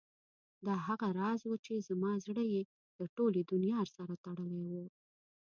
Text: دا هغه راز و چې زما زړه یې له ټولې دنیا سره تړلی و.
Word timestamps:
دا 0.65 0.75
هغه 0.87 1.07
راز 1.19 1.41
و 1.45 1.53
چې 1.65 1.85
زما 1.89 2.11
زړه 2.25 2.43
یې 2.53 2.61
له 2.99 3.05
ټولې 3.15 3.41
دنیا 3.51 3.81
سره 3.95 4.13
تړلی 4.25 4.63
و. 4.71 4.73